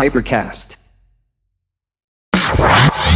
Hypercast. 0.00 0.78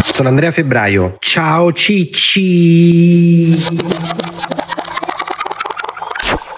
Sono 0.03 0.29
Andrea 0.29 0.51
Febbraio. 0.51 1.15
Ciao 1.21 1.73
Cicci. 1.73 3.55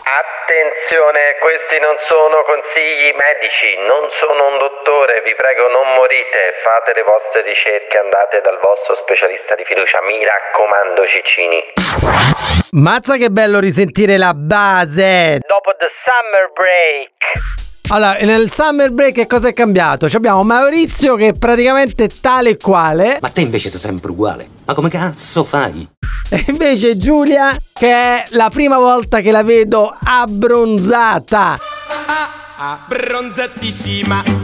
Attenzione, 0.00 1.36
questi 1.44 1.76
non 1.76 1.96
sono 2.08 2.40
consigli 2.48 3.12
medici, 3.12 3.76
non 3.84 4.08
sono 4.16 4.48
un 4.48 4.56
dottore, 4.64 5.20
vi 5.28 5.34
prego 5.36 5.68
non 5.68 5.92
morite, 5.92 6.56
fate 6.64 6.96
le 6.96 7.04
vostre 7.04 7.42
ricerche, 7.44 7.98
andate 7.98 8.40
dal 8.40 8.58
vostro 8.64 8.96
specialista 8.96 9.54
di 9.54 9.64
fiducia, 9.68 10.00
mi 10.00 10.24
raccomando 10.24 11.04
Ciccini. 11.04 11.60
Mazza 12.80 13.20
che 13.20 13.28
bello 13.28 13.60
risentire 13.60 14.16
la 14.16 14.32
base! 14.32 15.44
Dopo 15.44 15.76
the 15.76 15.92
summer 16.00 16.48
break. 16.56 17.12
Allora, 17.88 18.16
nel 18.22 18.50
summer 18.50 18.90
break 18.90 19.12
che 19.12 19.26
cosa 19.26 19.48
è 19.48 19.52
cambiato? 19.52 20.08
Ci 20.08 20.16
abbiamo 20.16 20.42
Maurizio 20.42 21.16
che 21.16 21.28
è 21.28 21.32
praticamente 21.34 22.08
tale 22.20 22.50
e 22.50 22.56
quale. 22.56 23.18
Ma 23.20 23.28
te 23.28 23.42
invece 23.42 23.68
sei 23.68 23.78
sempre 23.78 24.10
uguale. 24.10 24.48
Ma 24.64 24.72
come 24.72 24.88
cazzo 24.88 25.44
fai? 25.44 25.86
E 26.30 26.44
invece 26.48 26.96
Giulia 26.96 27.54
che 27.74 27.90
è 27.90 28.22
la 28.30 28.48
prima 28.48 28.78
volta 28.78 29.20
che 29.20 29.30
la 29.30 29.42
vedo 29.42 29.94
abbronzata. 30.02 31.58
Abbronzatissima. 32.56 34.43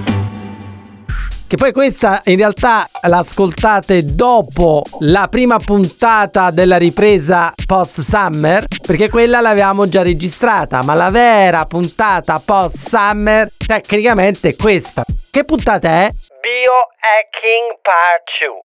Che 1.50 1.56
poi 1.56 1.72
questa 1.72 2.22
in 2.26 2.36
realtà 2.36 2.86
l'ascoltate 3.08 4.04
dopo 4.04 4.84
la 5.00 5.26
prima 5.26 5.58
puntata 5.58 6.52
della 6.52 6.76
ripresa 6.76 7.52
post 7.66 8.02
summer, 8.02 8.66
perché 8.86 9.10
quella 9.10 9.40
l'avevamo 9.40 9.88
già 9.88 10.02
registrata, 10.02 10.84
ma 10.84 10.94
la 10.94 11.10
vera 11.10 11.64
puntata 11.64 12.38
post 12.38 12.76
summer 12.76 13.50
tecnicamente 13.66 14.50
è 14.50 14.54
questa. 14.54 15.02
Che 15.28 15.42
puntata 15.42 15.88
è? 15.88 16.10
Biohacking 16.40 17.80
Part 17.82 18.30
2. 18.46 18.60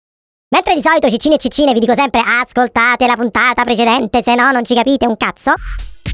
Mentre 0.49 0.75
di 0.75 0.81
solito 0.83 1.09
ciccine 1.09 1.35
e 1.35 1.39
ciccine 1.39 1.73
vi 1.73 1.79
dico 1.79 1.95
sempre 1.95 2.21
ascoltate 2.23 3.07
la 3.07 3.15
puntata 3.15 3.63
precedente, 3.63 4.21
se 4.21 4.35
no 4.35 4.51
non 4.51 4.63
ci 4.63 4.75
capite 4.75 5.07
un 5.07 5.17
cazzo. 5.17 5.53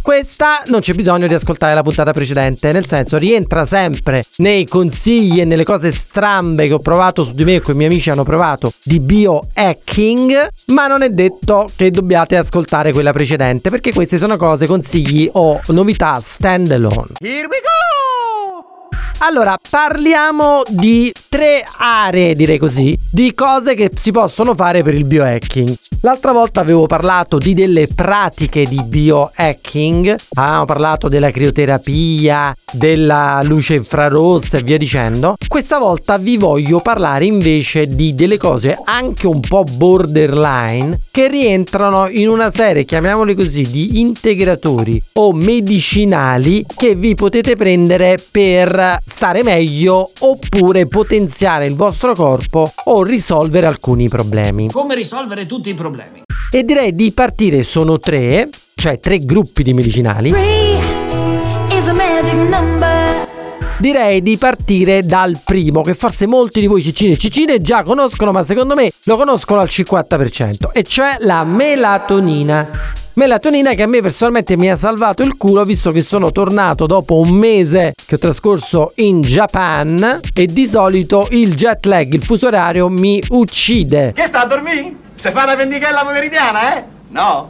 Questa 0.02 0.63
non 0.66 0.80
c'è 0.80 0.94
bisogno 0.94 1.27
di 1.27 1.35
ascoltare 1.35 1.75
la 1.75 1.83
puntata 1.83 2.11
precedente, 2.11 2.71
nel 2.71 2.88
senso 2.88 3.17
rientra 3.17 3.66
sempre 3.66 4.25
nei 4.38 4.66
consigli 4.66 5.39
e 5.39 5.45
nelle 5.45 5.63
cose 5.63 5.91
strambe 5.91 6.66
che 6.66 6.73
ho 6.73 6.80
provato 6.80 7.23
su 7.23 7.33
di 7.33 7.43
me 7.43 7.55
e 7.55 7.61
che 7.61 7.71
i 7.71 7.75
miei 7.75 7.88
amici 7.88 8.09
hanno 8.09 8.23
provato 8.23 8.73
di 8.81 8.99
biohacking, 8.99 10.47
ma 10.67 10.88
non 10.88 11.03
è 11.03 11.09
detto 11.11 11.69
che 11.75 11.91
dobbiate 11.91 12.35
ascoltare 12.35 12.91
quella 12.93 13.13
precedente, 13.13 13.69
perché 13.69 13.93
queste 13.93 14.17
sono 14.17 14.38
cose, 14.38 14.66
consigli 14.66 15.30
o 15.33 15.61
novità 15.67 16.19
stand 16.19 16.71
alone. 16.71 17.13
Here 17.19 17.47
we 17.47 17.59
go! 17.61 18.89
Allora, 19.19 19.55
parliamo 19.69 20.63
di 20.67 21.11
tre 21.30 21.63
aree, 21.77 22.36
direi 22.36 22.58
così, 22.58 22.97
di 23.11 23.36
cose 23.36 23.75
che 23.75 23.91
si 23.95 24.11
possono 24.11 24.55
fare 24.55 24.81
per 24.81 24.95
il 24.95 25.05
biohacking. 25.05 25.75
L'altra 26.03 26.31
volta 26.31 26.61
avevo 26.61 26.88
parlato 26.88 27.38
di 27.38 27.53
delle 27.53 27.85
pratiche 27.85 28.63
di 28.63 28.81
biohacking, 28.81 30.16
avevamo 30.33 30.66
parlato 30.66 31.08
della 31.08 31.30
crioterapia, 31.30 32.55
della 32.71 33.41
luce 33.43 33.75
infrarossa 33.75 34.58
e 34.58 34.63
via 34.63 34.80
dicendo. 34.80 35.35
Questa 35.47 35.77
volta 35.77 36.17
vi 36.17 36.38
voglio 36.38 36.80
parlare 36.80 37.25
invece 37.25 37.85
di 37.85 38.16
delle 38.16 38.38
cose 38.38 38.80
anche 38.83 39.27
un 39.27 39.41
po' 39.41 39.63
borderline 39.63 40.97
che 41.12 41.28
rientrano 41.28 42.08
in 42.08 42.30
una 42.30 42.50
serie, 42.50 42.86
chiamiamoli 42.86 43.36
così, 43.36 43.64
di 43.64 44.00
integratori 44.00 45.02
o 45.16 45.34
medicinali 45.34 46.66
che 46.66 46.95
vi 46.95 47.16
potete 47.16 47.58
prendere 47.58 48.17
per 48.31 48.98
stare 49.06 49.44
meglio 49.44 50.12
oppure 50.20 50.88
potenziare 50.88 51.67
il 51.67 51.76
vostro 51.76 52.14
corpo 52.16 52.72
o 52.86 53.04
risolvere 53.04 53.67
alcuni 53.67 54.08
problemi. 54.08 54.70
Come 54.72 54.95
risolvere 54.95 55.45
tutti 55.45 55.70
i 55.70 55.73
problemi? 55.73 56.23
E 56.50 56.64
direi 56.64 56.95
di 56.95 57.12
partire, 57.12 57.64
sono 57.64 58.00
tre, 58.00 58.48
cioè 58.76 59.00
tre 59.00 59.20
gruppi 59.20 59.64
di 59.64 59.73
medicinali. 59.73 60.32
Direi 63.81 64.21
di 64.21 64.37
partire 64.37 65.03
dal 65.03 65.39
primo, 65.43 65.81
che 65.81 65.95
forse 65.95 66.27
molti 66.27 66.59
di 66.59 66.67
voi 66.67 66.83
ciccine 66.83 67.14
e 67.14 67.17
ciccine 67.17 67.58
già 67.58 67.81
conoscono, 67.81 68.31
ma 68.31 68.43
secondo 68.43 68.75
me 68.75 68.92
lo 69.05 69.17
conoscono 69.17 69.59
al 69.59 69.69
50%, 69.71 70.69
e 70.71 70.83
cioè 70.83 71.15
la 71.21 71.43
melatonina. 71.43 72.70
Melatonina 73.15 73.73
che 73.73 73.81
a 73.81 73.87
me 73.87 73.99
personalmente 74.02 74.55
mi 74.55 74.70
ha 74.70 74.75
salvato 74.75 75.23
il 75.23 75.36
culo 75.36 75.65
visto 75.65 75.91
che 75.91 76.02
sono 76.02 76.31
tornato 76.31 76.86
dopo 76.86 77.17
un 77.17 77.31
mese 77.31 77.93
che 78.05 78.15
ho 78.15 78.20
trascorso 78.20 78.91
in 78.97 79.21
Japan 79.21 80.20
e 80.31 80.45
di 80.45 80.67
solito 80.67 81.27
il 81.31 81.55
jet 81.55 81.83
lag, 81.86 82.14
il 82.14 82.23
fuso 82.23 82.45
orario 82.45 82.87
mi 82.87 83.20
uccide. 83.30 84.11
Che 84.14 84.27
sta 84.27 84.43
a 84.43 84.45
dormire? 84.45 84.95
Se 85.15 85.31
fa 85.31 85.45
la 85.45 85.55
vendichella 85.55 86.03
pomeridiana, 86.03 86.77
eh? 86.77 86.83
No? 87.08 87.49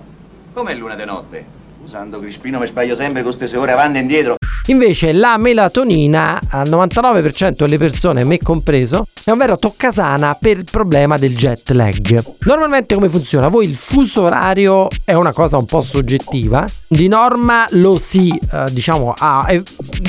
Come 0.54 0.76
luna 0.76 0.96
di 0.96 1.04
notte? 1.04 1.60
Usando 1.92 2.20
Crispino 2.20 2.58
mi 2.58 2.68
sbaglio 2.68 2.96
sempre 2.96 3.22
con 3.22 3.36
queste 3.36 3.58
ore 3.58 3.74
avanti 3.74 3.98
e 3.98 4.02
indietro. 4.02 4.36
Invece 4.68 5.12
la 5.12 5.36
melatonina 5.38 6.40
al 6.48 6.70
99% 6.70 7.54
delle 7.66 7.78
persone, 7.78 8.24
me 8.24 8.38
compreso, 8.38 9.08
è 9.26 9.30
un 9.30 9.38
vero 9.38 9.60
toccasana 9.60 10.38
per 10.40 10.60
il 10.60 10.64
problema 10.72 11.18
del 11.18 11.36
jet 11.36 11.70
lag. 11.72 12.24
Normalmente 12.46 12.96
come 12.96 13.10
funziona? 13.10 13.50
Voi 13.50 13.68
il 13.68 13.76
fuso 13.76 14.22
orario 14.22 14.88
è 15.04 15.12
una 15.16 15.34
cosa 15.34 15.58
un 15.58 15.66
po' 15.66 15.82
soggettiva, 15.82 16.66
di 16.88 17.10
norma 17.10 17.66
lo 17.72 17.98
si, 17.98 18.30
eh, 18.30 18.72
diciamo, 18.72 19.14
ah, 19.18 19.48
eh, 19.50 19.62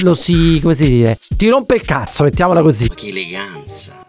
lo 0.03 0.15
si, 0.15 0.61
come 0.63 0.77
si 0.77 0.87
dice, 0.87 1.19
ti 1.37 1.49
rompe 1.49 1.75
il 1.75 1.83
cazzo, 1.83 2.23
mettiamola 2.23 2.63
così. 2.63 2.89
Che 2.91 3.09
eleganza. 3.09 4.07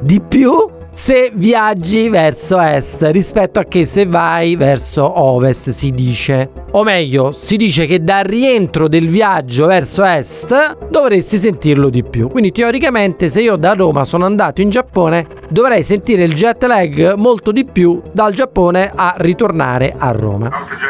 Di 0.00 0.20
più 0.20 0.78
se 0.92 1.30
viaggi 1.32 2.08
verso 2.08 2.58
est 2.58 3.02
rispetto 3.10 3.58
a 3.58 3.64
che 3.64 3.84
se 3.86 4.06
vai 4.06 4.56
verso 4.56 5.20
ovest 5.20 5.70
si 5.70 5.90
dice. 5.90 6.50
O 6.72 6.82
meglio, 6.82 7.32
si 7.32 7.56
dice 7.56 7.86
che 7.86 8.02
dal 8.02 8.24
rientro 8.24 8.88
del 8.88 9.08
viaggio 9.08 9.66
verso 9.66 10.04
est 10.04 10.88
dovresti 10.88 11.36
sentirlo 11.38 11.88
di 11.88 12.02
più. 12.02 12.28
Quindi 12.28 12.52
teoricamente 12.52 13.28
se 13.28 13.40
io 13.40 13.56
da 13.56 13.72
Roma 13.72 14.04
sono 14.04 14.24
andato 14.24 14.60
in 14.60 14.70
Giappone 14.70 15.26
dovrei 15.48 15.82
sentire 15.82 16.24
il 16.24 16.34
jet 16.34 16.62
lag 16.64 17.14
molto 17.14 17.52
di 17.52 17.64
più 17.64 18.00
dal 18.12 18.34
Giappone 18.34 18.90
a 18.94 19.14
ritornare 19.16 19.94
a 19.96 20.10
Roma. 20.10 20.89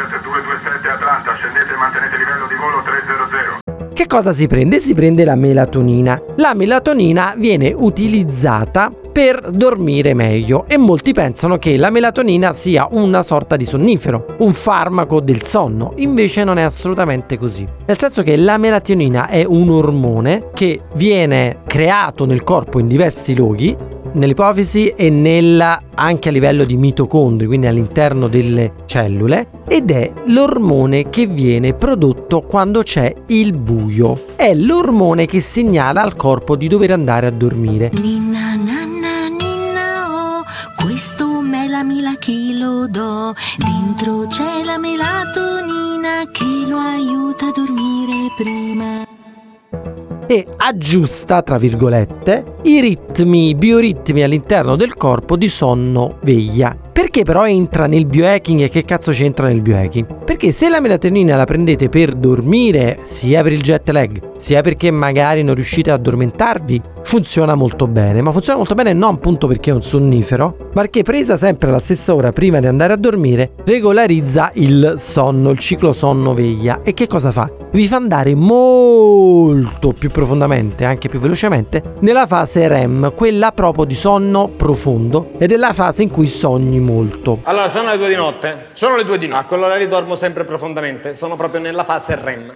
Che 3.93 4.07
cosa 4.07 4.31
si 4.31 4.47
prende? 4.47 4.79
Si 4.79 4.93
prende 4.93 5.25
la 5.25 5.35
melatonina. 5.35 6.19
La 6.37 6.53
melatonina 6.53 7.35
viene 7.37 7.73
utilizzata 7.75 8.89
per 9.11 9.49
dormire 9.51 10.13
meglio 10.13 10.63
e 10.67 10.77
molti 10.77 11.11
pensano 11.11 11.57
che 11.57 11.75
la 11.75 11.89
melatonina 11.89 12.53
sia 12.53 12.87
una 12.89 13.21
sorta 13.21 13.57
di 13.57 13.65
sonnifero, 13.65 14.37
un 14.39 14.53
farmaco 14.53 15.19
del 15.19 15.43
sonno, 15.43 15.91
invece 15.97 16.45
non 16.45 16.57
è 16.57 16.61
assolutamente 16.61 17.37
così. 17.37 17.67
Nel 17.85 17.97
senso 17.97 18.23
che 18.23 18.37
la 18.37 18.57
melatonina 18.57 19.27
è 19.27 19.43
un 19.43 19.69
ormone 19.69 20.47
che 20.53 20.79
viene 20.93 21.59
creato 21.67 22.25
nel 22.25 22.43
corpo 22.43 22.79
in 22.79 22.87
diversi 22.87 23.35
luoghi 23.35 23.75
nell'ipofisi 24.13 24.87
e 24.87 25.09
nella, 25.09 25.81
anche 25.95 26.29
a 26.29 26.31
livello 26.31 26.63
di 26.63 26.77
mitocondri, 26.77 27.47
quindi 27.47 27.67
all'interno 27.67 28.27
delle 28.27 28.73
cellule, 28.85 29.47
ed 29.67 29.91
è 29.91 30.11
l'ormone 30.25 31.09
che 31.09 31.27
viene 31.27 31.73
prodotto 31.73 32.41
quando 32.41 32.83
c'è 32.83 33.13
il 33.27 33.53
buio. 33.53 34.25
È 34.35 34.53
l'ormone 34.53 35.25
che 35.25 35.39
segnala 35.39 36.01
al 36.01 36.15
corpo 36.15 36.55
di 36.55 36.67
dover 36.67 36.91
andare 36.91 37.27
a 37.27 37.31
dormire. 37.31 37.91
Ninna 38.01 38.55
nanna 38.55 39.27
ninna 39.29 40.39
oh, 40.39 40.43
questo 40.75 41.41
melamila 41.41 42.13
chi 42.19 42.57
lo 42.57 42.87
do. 42.87 43.33
Dentro 43.57 44.27
c'è 44.27 44.63
la 44.63 44.77
melatonina 44.77 46.29
che 46.31 46.67
lo 46.67 46.77
aiuta 46.77 47.47
a 47.47 47.51
dormire 47.55 48.27
prima. 48.37 50.00
E 50.31 50.47
aggiusta, 50.55 51.41
tra 51.41 51.57
virgolette, 51.57 52.55
i 52.63 52.79
ritmi, 52.79 53.49
i 53.49 53.55
bioritmi 53.55 54.23
all'interno 54.23 54.77
del 54.77 54.95
corpo 54.95 55.35
di 55.35 55.49
sonno-veglia. 55.49 56.77
Perché 56.91 57.23
però 57.23 57.45
entra 57.45 57.85
nel 57.87 58.05
biohacking 58.05 58.61
e 58.61 58.69
che 58.69 58.85
cazzo 58.85 59.11
c'entra 59.11 59.47
nel 59.47 59.61
biohacking? 59.61 60.23
Perché 60.23 60.51
se 60.51 60.69
la 60.69 60.79
melatonina 60.79 61.35
la 61.35 61.43
prendete 61.45 61.89
per 61.89 62.13
dormire, 62.15 62.99
sia 63.01 63.43
per 63.43 63.51
il 63.51 63.61
jet 63.61 63.89
lag, 63.89 64.35
sia 64.37 64.61
perché 64.61 64.89
magari 64.91 65.43
non 65.43 65.55
riuscite 65.55 65.91
ad 65.91 65.99
addormentarvi, 65.99 66.81
funziona 67.03 67.55
molto 67.55 67.87
bene. 67.87 68.21
Ma 68.21 68.31
funziona 68.31 68.57
molto 68.57 68.75
bene 68.75 68.93
non 68.93 69.15
appunto 69.15 69.47
perché 69.47 69.71
è 69.71 69.73
un 69.73 69.81
sonnifero, 69.81 70.55
ma 70.73 70.81
perché 70.81 71.03
presa 71.03 71.35
sempre 71.35 71.69
alla 71.69 71.79
stessa 71.79 72.15
ora 72.15 72.31
prima 72.31 72.59
di 72.59 72.67
andare 72.67 72.93
a 72.93 72.97
dormire, 72.97 73.51
regolarizza 73.65 74.51
il 74.55 74.93
sonno, 74.97 75.49
il 75.49 75.59
ciclo 75.59 75.91
sonno-veglia. 75.91 76.81
E 76.83 76.93
che 76.93 77.07
cosa 77.07 77.31
fa? 77.31 77.60
Vi 77.73 77.87
fa 77.87 77.95
andare 77.95 78.35
molto 78.35 79.93
più 79.93 80.09
profondamente, 80.09 80.83
anche 80.83 81.07
più 81.07 81.19
velocemente, 81.19 81.93
nella 81.99 82.27
fase 82.27 82.67
REM, 82.67 83.13
quella 83.13 83.53
proprio 83.53 83.85
di 83.85 83.95
sonno 83.95 84.49
profondo, 84.49 85.31
ed 85.37 85.53
è 85.53 85.55
la 85.55 85.71
fase 85.71 86.03
in 86.03 86.09
cui 86.09 86.27
sogni 86.27 86.81
molto. 86.81 87.39
Allora, 87.43 87.69
sono 87.69 87.91
le 87.91 87.97
due 87.97 88.09
di 88.09 88.15
notte. 88.15 88.67
Sono 88.73 88.97
le 88.97 89.05
due 89.05 89.17
di 89.17 89.27
notte. 89.27 89.41
A 89.41 89.45
quell'ora 89.45 89.77
lì 89.77 89.87
dormo 89.87 90.15
sempre 90.15 90.43
profondamente. 90.43 91.15
Sono 91.15 91.37
proprio 91.37 91.61
nella 91.61 91.85
fase 91.85 92.15
REM. 92.15 92.53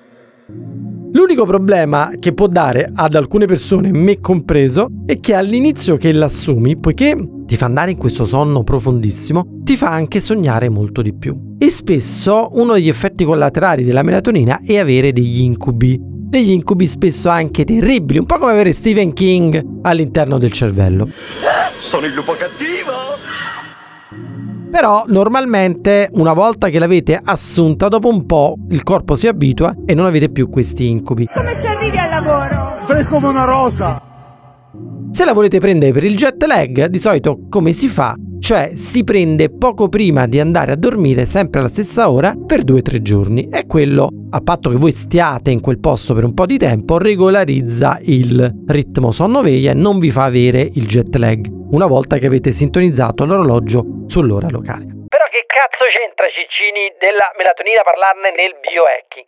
L'unico 1.16 1.46
problema 1.46 2.12
che 2.20 2.34
può 2.34 2.48
dare 2.48 2.92
ad 2.94 3.16
alcune 3.16 3.46
persone, 3.46 3.90
me 3.94 4.20
compreso, 4.20 4.90
è 5.06 5.22
che 5.22 5.34
all'inizio 5.34 5.96
che 5.96 6.12
l'assumi, 6.12 6.76
poiché 6.76 7.16
ti 7.46 7.56
fa 7.56 7.68
andare 7.68 7.92
in 7.92 7.98
questo 7.98 8.26
sonno 8.26 8.66
profondissimo, 8.66 9.62
ti 9.64 9.78
fa 9.78 9.92
anche 9.92 10.20
sognare 10.20 10.68
molto 10.68 11.02
di 11.02 11.14
più. 11.14 11.56
E 11.58 11.70
spesso 11.70 12.50
uno 12.56 12.74
degli 12.74 12.90
effetti 12.90 13.24
collaterali 13.24 13.86
della 13.86 14.04
melatonina 14.04 14.60
è 14.62 14.78
avere 14.78 15.14
degli 15.14 15.42
incubi. 15.42 15.98
Degli 16.02 16.52
incubi 16.52 16.86
spesso 16.86 17.30
anche 17.30 17.64
terribili, 17.64 18.20
un 18.20 18.26
po' 18.26 18.38
come 18.38 18.52
avere 18.52 18.74
Stephen 18.74 19.14
King 19.14 19.66
all'interno 19.84 20.38
del 20.38 20.52
cervello. 20.52 21.08
Sono 21.80 22.08
il 22.08 22.14
lupo 22.14 22.34
cattivo! 22.34 22.75
Però 24.70 25.04
normalmente 25.08 26.10
una 26.14 26.34
volta 26.34 26.70
che 26.70 26.80
l'avete 26.80 27.20
assunta, 27.24 27.88
dopo 27.88 28.10
un 28.10 28.26
po' 28.26 28.56
il 28.70 28.84
corpo 28.84 29.16
si 29.16 29.28
abitua 29.28 29.76
e 29.86 29.94
non 29.94 30.06
avete 30.06 30.30
più 30.30 30.50
questi 30.50 30.90
incubi. 30.90 31.28
Come 31.34 31.56
ci 31.56 31.68
arrivi 31.68 31.98
al 31.98 32.10
lavoro? 32.10 32.76
Fresco 32.86 33.16
come 33.16 33.28
una 33.28 33.46
rosa! 33.46 34.15
Se 35.16 35.24
la 35.24 35.32
volete 35.32 35.60
prendere 35.60 35.94
per 35.94 36.04
il 36.04 36.18
jet 36.18 36.44
lag, 36.44 36.88
di 36.88 37.00
solito 37.00 37.48
come 37.50 37.72
si 37.72 37.88
fa? 37.88 38.16
Cioè 38.38 38.72
si 38.76 39.06
prende 39.06 39.50
poco 39.50 39.88
prima 39.88 40.28
di 40.28 40.42
andare 40.42 40.74
a 40.74 40.76
dormire, 40.76 41.24
sempre 41.24 41.62
alla 41.62 41.70
stessa 41.70 42.12
ora, 42.12 42.34
per 42.36 42.66
2-3 42.66 43.02
giorni. 43.02 43.48
E 43.48 43.66
quello, 43.66 44.10
a 44.32 44.42
patto 44.42 44.70
che 44.72 44.76
voi 44.76 44.92
stiate 44.92 45.52
in 45.52 45.62
quel 45.62 45.80
posto 45.80 46.14
per 46.14 46.26
un 46.26 46.34
po' 46.34 46.46
di 46.46 46.58
tempo, 46.58 46.98
regolarizza 46.98 47.98
il 48.02 48.64
ritmo 48.68 49.14
sonno-veglia 49.14 49.72
e 49.72 49.74
non 49.74 50.00
vi 50.00 50.12
fa 50.12 50.26
avere 50.26 50.60
il 50.60 50.86
jet 50.86 51.16
lag 51.16 51.48
una 51.72 51.88
volta 51.88 52.18
che 52.18 52.26
avete 52.26 52.52
sintonizzato 52.52 53.24
l'orologio 53.24 54.04
sull'ora 54.08 54.50
locale. 54.50 54.84
Però 55.08 55.26
che 55.32 55.46
cazzo 55.48 55.86
c'entra 55.96 56.28
Ciccini 56.28 56.92
della 57.00 57.32
melatonina 57.38 57.84
parlarne 57.86 58.36
nel 58.36 58.52
biohacking? 58.60 59.28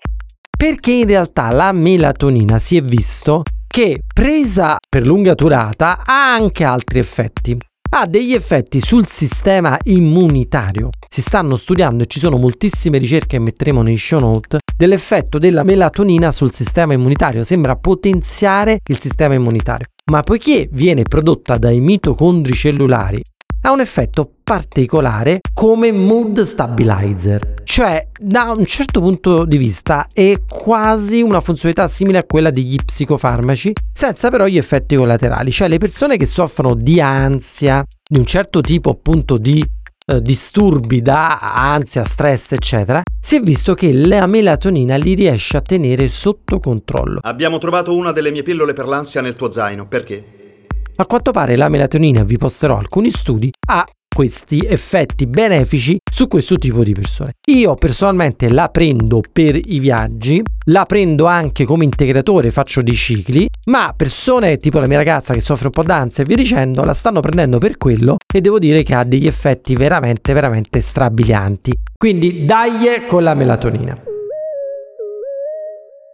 Perché 0.51 0.91
in 0.91 1.07
realtà 1.07 1.49
la 1.51 1.71
melatonina 1.71 2.59
si 2.59 2.75
è 2.75 2.81
visto 2.81 3.43
che 3.77 3.99
presa 4.11 4.77
per 4.89 5.05
lunga 5.05 5.35
durata 5.35 6.01
ha 6.03 6.33
anche 6.33 6.63
altri 6.63 6.97
effetti. 6.97 7.55
Ha 7.91 8.07
degli 8.07 8.33
effetti 8.33 8.79
sul 8.79 9.05
sistema 9.05 9.77
immunitario. 9.83 10.89
Si 11.07 11.21
stanno 11.21 11.55
studiando 11.55 12.01
e 12.01 12.07
ci 12.07 12.17
sono 12.17 12.37
moltissime 12.37 12.97
ricerche 12.97 13.37
che 13.37 13.39
metteremo 13.39 13.83
nei 13.83 13.97
show 13.97 14.19
note 14.19 14.57
dell'effetto 14.75 15.37
della 15.37 15.61
melatonina 15.61 16.31
sul 16.31 16.51
sistema 16.51 16.93
immunitario. 16.93 17.43
Sembra 17.43 17.75
potenziare 17.75 18.79
il 18.83 18.97
sistema 18.97 19.35
immunitario. 19.35 19.85
Ma 20.11 20.21
poiché 20.21 20.67
viene 20.71 21.03
prodotta 21.03 21.59
dai 21.59 21.77
mitocondri 21.79 22.55
cellulari 22.55 23.21
ha 23.67 23.71
un 23.71 23.81
effetto 23.81 24.31
particolare 24.43 25.41
come 25.53 25.91
mood 25.91 26.41
stabilizer. 26.41 27.55
Cioè, 27.65 28.07
da 28.17 28.53
un 28.55 28.65
certo 28.65 29.01
punto 29.01 29.43
di 29.43 29.57
vista 29.57 30.07
è 30.13 30.41
quasi 30.47 31.21
una 31.21 31.41
funzionalità 31.41 31.89
simile 31.89 32.19
a 32.19 32.23
quella 32.23 32.49
degli 32.49 32.77
psicofarmaci, 32.77 33.73
senza 33.91 34.29
però 34.29 34.45
gli 34.45 34.55
effetti 34.55 34.95
collaterali. 34.95 35.51
Cioè, 35.51 35.67
le 35.67 35.79
persone 35.79 36.15
che 36.15 36.25
soffrono 36.25 36.75
di 36.75 37.01
ansia, 37.01 37.83
di 38.09 38.17
un 38.17 38.25
certo 38.25 38.61
tipo 38.61 38.89
appunto 38.89 39.35
di 39.35 39.61
eh, 40.05 40.21
disturbi 40.21 41.01
da 41.01 41.37
ansia, 41.39 42.05
stress, 42.05 42.53
eccetera, 42.53 43.01
si 43.19 43.35
è 43.35 43.41
visto 43.41 43.73
che 43.73 43.91
la 43.91 44.27
melatonina 44.27 44.95
li 44.95 45.13
riesce 45.13 45.57
a 45.57 45.61
tenere 45.61 46.07
sotto 46.07 46.61
controllo. 46.61 47.19
Abbiamo 47.21 47.57
trovato 47.57 47.93
una 47.93 48.13
delle 48.13 48.31
mie 48.31 48.43
pillole 48.43 48.71
per 48.71 48.87
l'ansia 48.87 49.19
nel 49.19 49.35
tuo 49.35 49.51
zaino. 49.51 49.89
Perché? 49.89 50.36
A 50.99 51.05
quanto 51.05 51.29
pare 51.29 51.55
la 51.55 51.69
melatonina, 51.69 52.23
vi 52.23 52.37
posterò 52.37 52.75
alcuni 52.75 53.11
studi, 53.11 53.51
ha 53.67 53.85
questi 54.15 54.65
effetti 54.67 55.27
benefici 55.27 55.99
su 56.11 56.27
questo 56.27 56.57
tipo 56.57 56.83
di 56.83 56.93
persone. 56.93 57.33
Io 57.51 57.75
personalmente 57.75 58.49
la 58.49 58.69
prendo 58.69 59.21
per 59.31 59.59
i 59.63 59.77
viaggi, 59.77 60.41
la 60.65 60.87
prendo 60.87 61.25
anche 61.25 61.65
come 61.65 61.83
integratore, 61.83 62.49
faccio 62.49 62.81
dei 62.81 62.95
cicli, 62.95 63.47
ma 63.65 63.93
persone 63.95 64.57
tipo 64.57 64.79
la 64.79 64.87
mia 64.87 64.97
ragazza 64.97 65.35
che 65.35 65.39
soffre 65.39 65.67
un 65.67 65.73
po' 65.73 65.83
d'ansia 65.83 66.23
e 66.23 66.25
via 66.25 66.35
dicendo 66.35 66.83
la 66.83 66.95
stanno 66.95 67.19
prendendo 67.19 67.59
per 67.59 67.77
quello 67.77 68.15
e 68.33 68.41
devo 68.41 68.57
dire 68.57 68.81
che 68.81 68.95
ha 68.95 69.03
degli 69.03 69.27
effetti 69.27 69.75
veramente 69.75 70.33
veramente 70.33 70.79
strabilianti. 70.79 71.73
Quindi 71.95 72.43
dai 72.43 73.05
con 73.07 73.21
la 73.21 73.35
melatonina. 73.35 74.16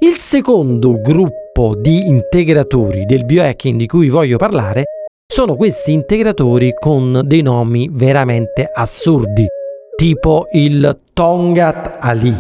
Il 0.03 0.17
secondo 0.17 1.00
gruppo 1.00 1.75
di 1.77 2.09
integratori 2.09 3.05
del 3.05 3.23
biohacking 3.23 3.77
di 3.77 3.88
cui 3.88 4.09
voglio 4.09 4.35
parlare 4.35 4.83
sono 5.25 5.55
questi 5.55 5.94
integratori 5.94 6.73
con 6.73 7.21
dei 7.23 7.41
nomi 7.41 7.88
veramente 7.89 8.69
assurdi, 8.69 9.47
tipo 9.95 10.47
il 10.51 11.03
Tongat 11.13 12.00
Ali. 12.01 12.35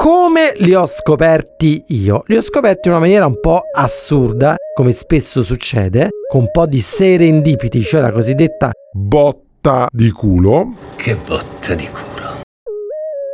Come 0.00 0.52
li 0.58 0.74
ho 0.74 0.86
scoperti 0.86 1.82
io? 1.88 2.22
Li 2.26 2.36
ho 2.36 2.40
scoperti 2.40 2.86
in 2.86 2.94
una 2.94 3.02
maniera 3.02 3.26
un 3.26 3.40
po' 3.40 3.62
assurda, 3.74 4.54
come 4.72 4.92
spesso 4.92 5.42
succede, 5.42 6.10
con 6.30 6.42
un 6.42 6.50
po' 6.52 6.66
di 6.66 6.78
serendipity, 6.78 7.80
cioè 7.80 8.00
la 8.00 8.12
cosiddetta 8.12 8.70
Botta 8.92 9.88
di 9.90 10.12
culo. 10.12 10.72
Che 10.94 11.16
botta 11.16 11.74
di 11.74 11.88
culo. 11.88 12.10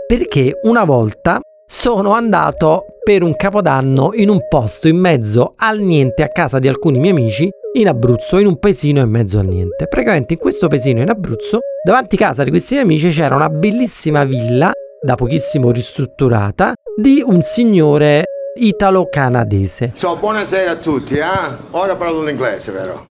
perché 0.06 0.58
una 0.62 0.84
volta 0.84 1.38
sono 1.70 2.12
andato 2.14 2.86
per 3.04 3.22
un 3.22 3.36
capodanno 3.36 4.12
in 4.14 4.30
un 4.30 4.48
posto 4.48 4.88
in 4.88 4.96
mezzo 4.96 5.52
al 5.58 5.80
niente 5.80 6.22
a 6.22 6.28
casa 6.28 6.58
di 6.58 6.66
alcuni 6.66 6.98
miei 6.98 7.10
amici 7.10 7.50
in 7.74 7.88
Abruzzo, 7.88 8.38
in 8.38 8.46
un 8.46 8.58
paesino 8.58 9.02
in 9.02 9.10
mezzo 9.10 9.38
al 9.38 9.46
niente. 9.46 9.86
Praticamente 9.86 10.32
in 10.32 10.38
questo 10.38 10.66
paesino 10.66 11.02
in 11.02 11.10
Abruzzo, 11.10 11.58
davanti 11.84 12.16
a 12.16 12.20
casa 12.20 12.42
di 12.42 12.48
questi 12.48 12.72
miei 12.72 12.86
amici 12.86 13.10
c'era 13.10 13.34
una 13.36 13.50
bellissima 13.50 14.24
villa, 14.24 14.72
da 15.04 15.14
pochissimo 15.14 15.70
ristrutturata, 15.70 16.72
di 16.96 17.22
un 17.24 17.42
signore 17.42 18.24
italo-canadese. 18.58 19.92
So, 19.94 20.16
buonasera 20.16 20.70
a 20.70 20.76
tutti, 20.76 21.16
eh? 21.16 21.56
Ora 21.72 21.96
parlo 21.96 22.22
l'inglese, 22.24 22.72
vero? 22.72 23.04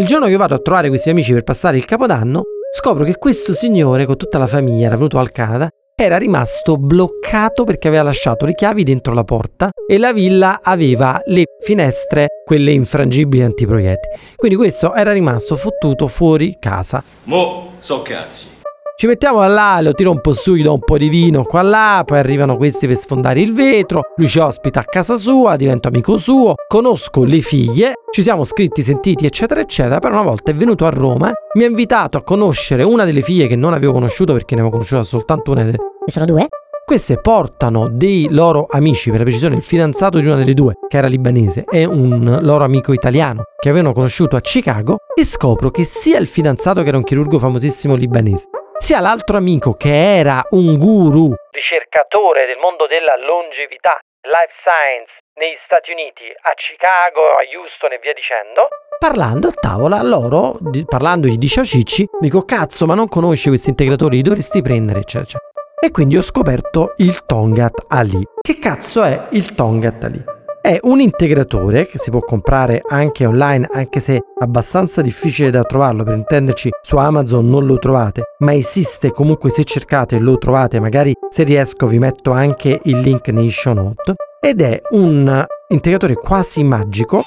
Il 0.00 0.06
giorno 0.06 0.26
che 0.26 0.36
vado 0.36 0.56
a 0.56 0.58
trovare 0.58 0.88
questi 0.88 1.10
amici 1.10 1.32
per 1.32 1.44
passare 1.44 1.76
il 1.76 1.84
capodanno, 1.84 2.42
scopro 2.76 3.04
che 3.04 3.18
questo 3.18 3.54
signore 3.54 4.04
con 4.04 4.16
tutta 4.16 4.38
la 4.38 4.48
famiglia 4.48 4.86
era 4.86 4.96
venuto 4.96 5.18
al 5.18 5.30
Canada 5.30 5.70
era 6.04 6.16
rimasto 6.16 6.76
bloccato 6.76 7.64
perché 7.64 7.88
aveva 7.88 8.04
lasciato 8.04 8.46
le 8.46 8.54
chiavi 8.54 8.84
dentro 8.84 9.12
la 9.12 9.24
porta 9.24 9.70
e 9.86 9.98
la 9.98 10.12
villa 10.12 10.60
aveva 10.62 11.20
le 11.26 11.44
finestre, 11.60 12.28
quelle 12.44 12.72
infrangibili 12.72 13.42
antiproiettili. 13.42 14.14
Quindi 14.36 14.56
questo 14.56 14.94
era 14.94 15.12
rimasto 15.12 15.56
fottuto 15.56 16.06
fuori 16.08 16.56
casa. 16.58 17.02
Mo, 17.24 17.72
so 17.80 18.02
cazzi. 18.02 18.58
Ci 19.00 19.06
mettiamo 19.06 19.42
là, 19.48 19.80
lo 19.80 19.94
tiro 19.94 20.10
un 20.10 20.20
po' 20.20 20.34
su, 20.34 20.54
gli 20.54 20.62
do 20.62 20.74
un 20.74 20.80
po' 20.80 20.98
di 20.98 21.08
vino 21.08 21.42
qua 21.44 21.62
là, 21.62 22.02
poi 22.04 22.18
arrivano 22.18 22.58
questi 22.58 22.86
per 22.86 22.96
sfondare 22.96 23.40
il 23.40 23.54
vetro, 23.54 24.02
lui 24.16 24.28
ci 24.28 24.38
ospita 24.38 24.80
a 24.80 24.84
casa 24.84 25.16
sua, 25.16 25.56
divento 25.56 25.88
amico 25.88 26.18
suo, 26.18 26.56
conosco 26.68 27.24
le 27.24 27.40
figlie, 27.40 27.94
ci 28.10 28.22
siamo 28.22 28.44
scritti, 28.44 28.82
sentiti, 28.82 29.24
eccetera, 29.24 29.60
eccetera, 29.60 30.00
però 30.00 30.20
una 30.20 30.28
volta 30.28 30.50
è 30.50 30.54
venuto 30.54 30.84
a 30.84 30.90
Roma, 30.90 31.32
mi 31.54 31.64
ha 31.64 31.66
invitato 31.66 32.18
a 32.18 32.22
conoscere 32.22 32.82
una 32.82 33.06
delle 33.06 33.22
figlie 33.22 33.46
che 33.46 33.56
non 33.56 33.72
avevo 33.72 33.94
conosciuto 33.94 34.34
perché 34.34 34.54
ne 34.54 34.60
avevo 34.60 34.76
conosciuta 34.76 35.02
soltanto 35.02 35.52
una, 35.52 35.62
Ne 35.62 35.78
sono 36.04 36.26
due? 36.26 36.48
queste 36.84 37.18
portano 37.18 37.88
dei 37.88 38.26
loro 38.30 38.66
amici, 38.68 39.08
per 39.08 39.20
la 39.20 39.24
precisione 39.24 39.54
il 39.54 39.62
fidanzato 39.62 40.18
di 40.18 40.26
una 40.26 40.34
delle 40.34 40.54
due, 40.54 40.74
che 40.88 40.98
era 40.98 41.06
libanese, 41.06 41.64
e 41.70 41.86
un 41.86 42.40
loro 42.42 42.64
amico 42.64 42.92
italiano 42.92 43.44
che 43.58 43.70
avevano 43.70 43.94
conosciuto 43.94 44.36
a 44.36 44.40
Chicago, 44.40 44.96
e 45.14 45.24
scopro 45.24 45.70
che 45.70 45.84
sia 45.84 46.18
il 46.18 46.26
fidanzato 46.26 46.82
che 46.82 46.88
era 46.88 46.96
un 46.96 47.04
chirurgo 47.04 47.38
famosissimo 47.38 47.94
libanese, 47.94 48.48
sia 48.80 48.98
l'altro 49.00 49.36
amico 49.36 49.74
che 49.74 50.16
era 50.18 50.42
un 50.50 50.78
guru 50.78 51.34
Ricercatore 51.50 52.46
del 52.46 52.56
mondo 52.56 52.86
della 52.86 53.14
longevità, 53.20 54.00
life 54.22 54.56
science 54.64 55.12
negli 55.34 55.58
Stati 55.66 55.92
Uniti, 55.92 56.24
a 56.24 56.52
Chicago, 56.56 57.36
a 57.36 57.44
Houston 57.44 57.92
e 57.92 58.00
via 58.00 58.14
dicendo. 58.14 58.68
parlando 58.98 59.48
a 59.48 59.52
tavola, 59.52 60.00
loro, 60.02 60.56
di- 60.60 60.84
parlandogli 60.88 61.36
di 61.36 61.48
cicci, 61.48 62.08
dico 62.18 62.42
cazzo 62.42 62.86
ma 62.86 62.94
non 62.94 63.08
conosci 63.08 63.48
questi 63.48 63.68
integratori, 63.68 64.16
li 64.16 64.22
dovresti 64.22 64.62
prendere, 64.62 65.00
eccetera, 65.00 65.24
eccetera. 65.24 65.48
E 65.82 65.90
quindi 65.90 66.16
ho 66.16 66.22
scoperto 66.22 66.94
il 66.98 67.24
Tongat 67.26 67.84
Ali. 67.88 68.24
Che 68.40 68.58
cazzo 68.58 69.02
è 69.04 69.28
il 69.32 69.54
Tongat 69.54 70.04
Ali? 70.04 70.39
È 70.62 70.78
un 70.82 71.00
integratore 71.00 71.86
che 71.86 71.96
si 71.96 72.10
può 72.10 72.20
comprare 72.20 72.82
anche 72.86 73.24
online, 73.24 73.66
anche 73.72 73.98
se 73.98 74.16
è 74.16 74.20
abbastanza 74.40 75.00
difficile 75.00 75.48
da 75.48 75.62
trovarlo, 75.62 76.04
per 76.04 76.14
intenderci 76.14 76.68
su 76.82 76.98
Amazon 76.98 77.48
non 77.48 77.64
lo 77.64 77.78
trovate, 77.78 78.34
ma 78.40 78.52
esiste. 78.54 79.10
Comunque 79.10 79.48
se 79.48 79.64
cercate 79.64 80.18
lo 80.18 80.36
trovate, 80.36 80.78
magari 80.78 81.14
se 81.30 81.44
riesco 81.44 81.86
vi 81.86 81.98
metto 81.98 82.32
anche 82.32 82.78
il 82.84 82.98
link 82.98 83.28
nei 83.28 83.50
show 83.50 83.72
note, 83.72 84.16
ed 84.38 84.60
è 84.60 84.82
un 84.90 85.44
integratore 85.68 86.14
quasi 86.14 86.62
magico 86.62 87.22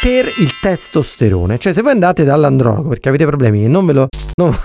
per 0.00 0.26
il 0.38 0.52
testosterone, 0.62 1.58
cioè 1.58 1.72
se 1.72 1.82
voi 1.82 1.90
andate 1.90 2.22
dall'andrologo 2.22 2.90
perché 2.90 3.08
avete 3.08 3.26
problemi 3.26 3.64
e 3.64 3.68
non 3.68 3.86
ve 3.86 3.92
lo... 3.92 4.08
non- 4.36 4.56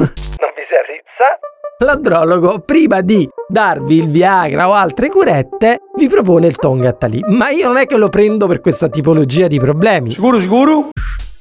L'andrologo, 1.84 2.60
prima 2.60 3.02
di 3.02 3.28
darvi 3.46 3.98
il 3.98 4.10
Viagra 4.10 4.70
o 4.70 4.74
altre 4.74 5.10
curette, 5.10 5.82
vi 5.98 6.08
propone 6.08 6.48
il 6.48 6.56
Tongat 6.56 7.04
Ali. 7.04 7.20
Ma 7.28 7.50
io 7.50 7.68
non 7.68 7.76
è 7.76 7.86
che 7.86 7.98
lo 7.98 8.08
prendo 8.08 8.48
per 8.48 8.62
questa 8.62 8.88
tipologia 8.88 9.48
di 9.48 9.60
problemi. 9.60 10.10
Sicuro, 10.10 10.40
sicuro? 10.40 10.90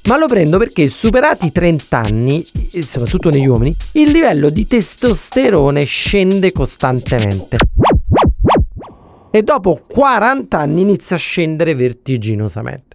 Ma 0.08 0.18
lo 0.18 0.26
prendo 0.26 0.58
perché 0.58 0.88
superati 0.88 1.46
i 1.46 1.52
30 1.52 1.96
anni, 1.96 2.44
soprattutto 2.80 3.30
negli 3.30 3.46
uomini, 3.46 3.72
il 3.92 4.10
livello 4.10 4.50
di 4.50 4.66
testosterone 4.66 5.84
scende 5.84 6.50
costantemente. 6.50 7.58
e 9.30 9.42
dopo 9.42 9.84
40 9.86 10.58
anni 10.58 10.80
inizia 10.80 11.14
a 11.14 11.20
scendere 11.20 11.76
vertiginosamente. 11.76 12.91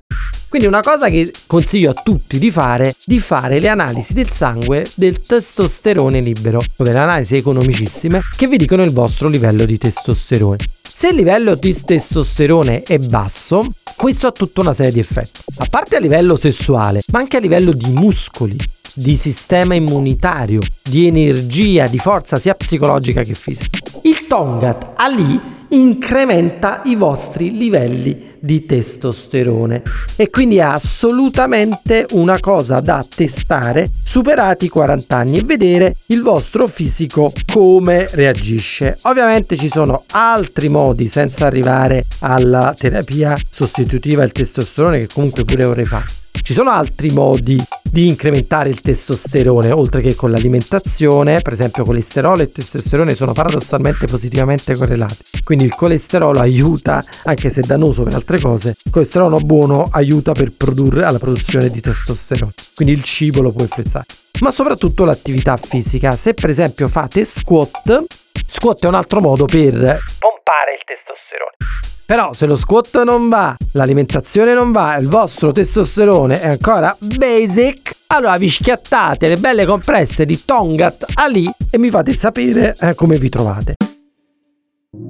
Quindi 0.50 0.68
una 0.68 0.80
cosa 0.80 1.10
che 1.10 1.32
consiglio 1.46 1.92
a 1.92 2.02
tutti 2.02 2.40
di 2.40 2.50
fare, 2.50 2.96
di 3.04 3.20
fare 3.20 3.60
le 3.60 3.68
analisi 3.68 4.14
del 4.14 4.30
sangue 4.30 4.86
del 4.96 5.26
testosterone 5.26 6.22
libero, 6.22 6.60
o 6.60 6.84
delle 6.84 7.00
analisi 7.00 7.36
economicissime 7.36 8.22
che 8.36 8.48
vi 8.48 8.56
dicono 8.56 8.84
il 8.84 8.92
vostro 8.92 9.28
livello 9.28 9.66
di 9.66 9.78
testosterone. 9.78 10.66
Se 10.82 11.10
il 11.10 11.16
livello 11.16 11.56
di 11.56 11.76
testosterone 11.76 12.84
è 12.84 12.98
basso, 12.98 13.68
questo 13.98 14.28
ha 14.28 14.32
tutta 14.32 14.62
una 14.62 14.74
serie 14.74 14.94
di 14.94 15.00
effetti, 15.00 15.42
a 15.58 15.68
parte 15.70 15.98
a 15.98 16.00
livello 16.00 16.38
sessuale, 16.38 17.02
ma 17.12 17.20
anche 17.20 17.38
a 17.38 17.40
livello 17.40 17.72
di 17.72 17.90
muscoli, 17.92 18.58
di 18.94 19.16
sistema 19.16 19.76
immunitario, 19.76 20.62
di 20.82 21.08
energia, 21.08 21.88
di 21.88 22.00
forza 22.00 22.38
sia 22.38 22.56
psicologica 22.56 23.24
che 23.24 23.34
fisica. 23.34 23.80
Il 24.04 24.26
Tongat 24.28 24.94
Ali 24.96 25.57
incrementa 25.70 26.82
i 26.86 26.96
vostri 26.96 27.58
livelli 27.58 28.36
di 28.40 28.66
testosterone 28.66 29.84
e 30.16 30.30
quindi 30.30 30.58
è 30.58 30.62
assolutamente 30.62 32.06
una 32.12 32.40
cosa 32.40 32.80
da 32.80 33.06
testare 33.08 33.90
superati 34.04 34.66
i 34.66 34.70
40 34.70 35.16
anni 35.16 35.38
e 35.38 35.44
vedere 35.44 35.96
il 36.08 36.22
vostro 36.22 36.68
fisico 36.68 37.34
come 37.52 38.08
reagisce. 38.12 38.98
Ovviamente 39.04 39.58
ci 39.58 39.70
sono 39.70 40.04
altri 40.12 40.70
modi 40.70 41.08
senza 41.08 41.46
arrivare 41.46 42.06
alla 42.20 42.76
terapia 42.78 43.36
sostitutiva 43.50 44.22
del 44.22 44.32
testosterone 44.32 45.00
che 45.00 45.08
comunque 45.14 45.44
pure 45.44 45.66
vorrei 45.66 45.86
fare. 45.86 46.06
Ci 46.42 46.54
sono 46.54 46.70
altri 46.70 47.10
modi 47.10 47.62
di 47.90 48.08
incrementare 48.08 48.70
il 48.70 48.82
testosterone, 48.82 49.72
oltre 49.72 50.02
che 50.02 50.16
con 50.16 50.32
l'alimentazione, 50.32 51.42
per 51.42 51.54
esempio 51.54 51.84
colesterolo 51.84 52.42
e 52.42 52.52
testosterone 52.52 53.14
sono 53.16 53.34
paradossalmente 53.34 54.06
positivamente 54.06 54.76
correlati. 54.76 55.42
Quindi 55.44 55.66
il 55.66 55.76
colesterolo 55.76 56.40
aiuta, 56.40 57.04
anche 57.24 57.50
se 57.50 57.62
dannoso 57.62 58.04
per 58.04 58.16
altre 58.16 58.40
cose, 58.40 58.76
il 58.84 58.92
colesterolo 58.92 59.40
buono 59.40 59.88
aiuta 59.92 60.34
per 60.34 60.52
produrre 60.56 61.06
alla 61.06 61.20
produzione 61.20 61.70
di 61.70 61.80
testosterone. 61.80 62.54
Quindi 62.76 62.94
il 62.94 63.04
cibo 63.04 63.42
lo 63.42 63.52
può 63.52 63.62
influenzare. 63.62 64.06
Ma 64.42 64.52
soprattutto 64.52 65.04
l'attività 65.04 65.58
fisica. 65.58 66.16
Se 66.16 66.34
per 66.34 66.50
esempio 66.50 66.88
fate 66.88 67.26
squat, 67.26 68.04
squat 68.46 68.84
è 68.84 68.88
un 68.88 68.96
altro 68.96 69.20
modo 69.20 69.46
per 69.46 69.72
pompare 70.20 70.74
il 70.78 70.84
testosterone. 70.86 71.97
Però 72.08 72.32
se 72.32 72.46
lo 72.46 72.56
squat 72.56 73.04
non 73.04 73.28
va, 73.28 73.58
l'alimentazione 73.74 74.54
non 74.54 74.72
va, 74.72 74.96
il 74.96 75.10
vostro 75.10 75.52
testosterone 75.52 76.40
è 76.40 76.48
ancora 76.48 76.96
basic, 77.00 77.96
allora 78.08 78.38
vi 78.38 78.48
schiattate 78.48 79.28
le 79.28 79.36
belle 79.36 79.66
compresse 79.66 80.26
di 80.26 80.46
Tongat 80.46 81.06
Ali 81.16 81.52
e 81.70 81.78
mi 81.78 81.90
fate 81.90 82.14
sapere 82.14 82.78
eh, 82.80 82.96
come 82.96 83.18
vi 83.18 83.28
trovate. 83.28 83.74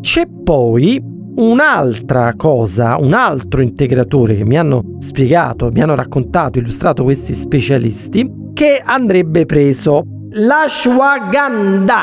C'è 0.01 0.25
poi 0.25 0.99
un'altra 1.35 2.33
cosa, 2.35 2.97
un 2.97 3.13
altro 3.13 3.61
integratore 3.61 4.35
che 4.35 4.43
mi 4.43 4.57
hanno 4.57 4.95
spiegato, 4.97 5.69
mi 5.71 5.83
hanno 5.83 5.93
raccontato, 5.93 6.57
illustrato 6.57 7.03
questi 7.03 7.33
specialisti, 7.33 8.27
che 8.55 8.81
andrebbe 8.83 9.45
preso 9.45 10.01
l'ashwagandha. 10.31 11.93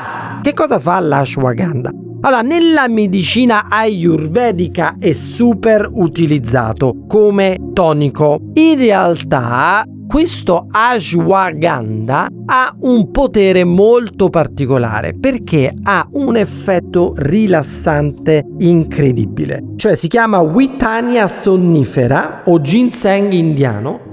Che 0.41 0.53
cosa 0.53 0.79
fa 0.79 1.01
l'ashwagandha? 1.01 1.91
Allora, 2.25 2.41
nella 2.41 2.89
medicina 2.89 3.67
ayurvedica 3.69 4.97
è 4.99 5.13
super 5.13 5.91
utilizzato 5.93 7.05
come 7.07 7.59
tonico. 7.75 8.41
In 8.55 8.79
realtà 8.79 9.85
questo 10.07 10.67
ashwagandha 10.71 12.29
ha 12.47 12.75
un 12.81 13.11
potere 13.11 13.65
molto 13.65 14.31
particolare 14.31 15.13
perché 15.13 15.75
ha 15.83 16.09
un 16.13 16.37
effetto 16.37 17.13
rilassante 17.15 18.43
incredibile. 18.59 19.73
Cioè 19.77 19.95
si 19.95 20.09
chiama 20.09 20.39
Witania 20.39 21.29
sonnifera 21.29 22.45
o 22.47 22.59
ginseng 22.63 23.33
indiano 23.33 24.04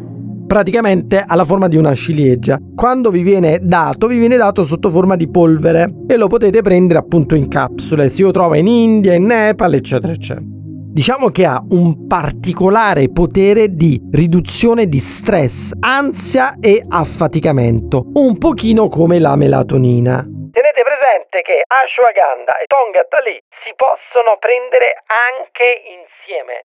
praticamente 0.52 1.24
ha 1.26 1.34
la 1.36 1.46
forma 1.46 1.70
di 1.70 1.78
una 1.78 1.96
ciliegia. 1.96 2.60
Quando 2.76 3.10
vi 3.10 3.22
viene 3.22 3.60
dato, 3.62 4.08
vi 4.08 4.18
viene 4.18 4.36
dato 4.36 4.66
sotto 4.66 4.90
forma 4.90 5.16
di 5.16 5.30
polvere 5.30 5.90
e 6.10 6.18
lo 6.18 6.28
potete 6.28 6.62
prendere 6.62 7.00
appunto 7.00 7.36
in 7.36 7.48
capsule. 7.48 8.10
Si 8.10 8.30
trova 8.34 8.58
in 8.58 8.68
India, 8.68 9.14
in 9.14 9.28
Nepal, 9.28 9.76
eccetera, 9.76 10.12
eccetera. 10.12 10.44
Diciamo 10.44 11.30
che 11.30 11.46
ha 11.46 11.64
un 11.70 12.06
particolare 12.06 13.08
potere 13.14 13.70
di 13.70 13.98
riduzione 14.12 14.88
di 14.88 15.00
stress, 15.00 15.72
ansia 15.80 16.58
e 16.60 16.84
affaticamento, 16.86 18.08
un 18.16 18.38
pochino 18.38 18.90
come 18.90 19.20
la 19.20 19.38
melatonina. 19.38 20.18
Tenete 20.52 20.84
presente 20.84 21.44
che 21.48 21.64
ashwagandha 21.64 22.60
e 22.60 22.66
tonga 22.68 23.08
lì 23.24 23.40
si 23.64 23.72
possono 23.78 24.36
prendere 24.38 25.00
anche 25.08 25.80
insieme 25.96 26.64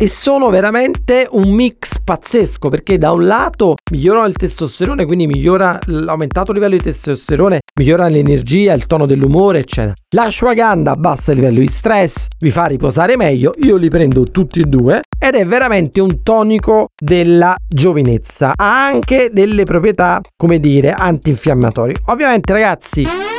e 0.00 0.08
sono 0.08 0.50
veramente 0.50 1.28
un 1.30 1.50
mix 1.50 2.00
pazzesco 2.00 2.68
perché 2.68 2.98
da 2.98 3.12
un 3.12 3.24
lato 3.24 3.76
migliorano 3.90 4.26
il 4.26 4.34
testosterone, 4.34 5.04
quindi 5.04 5.26
migliora 5.26 5.78
l'aumentato 5.86 6.52
livello 6.52 6.76
di 6.76 6.82
testosterone, 6.82 7.60
migliora 7.78 8.08
l'energia, 8.08 8.72
il 8.72 8.86
tono 8.86 9.06
dell'umore, 9.06 9.60
eccetera. 9.60 9.94
L'ashwagandha 10.14 10.90
abbassa 10.90 11.32
il 11.32 11.38
livello 11.38 11.60
di 11.60 11.68
stress, 11.68 12.26
vi 12.38 12.50
fa 12.50 12.66
riposare 12.66 13.16
meglio, 13.16 13.54
io 13.58 13.76
li 13.76 13.88
prendo 13.88 14.24
tutti 14.24 14.60
e 14.60 14.64
due 14.64 15.02
ed 15.18 15.34
è 15.34 15.46
veramente 15.46 16.00
un 16.00 16.22
tonico 16.22 16.88
della 17.00 17.54
giovinezza. 17.68 18.54
Ha 18.56 18.86
anche 18.86 19.30
delle 19.32 19.64
proprietà, 19.64 20.20
come 20.36 20.58
dire, 20.58 20.92
antinfiammatorie. 20.92 21.96
Ovviamente 22.06 22.52
ragazzi 22.52 23.31